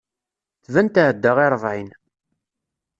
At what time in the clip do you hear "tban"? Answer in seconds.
0.63-0.87